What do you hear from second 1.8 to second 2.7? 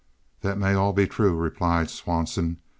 Swanson.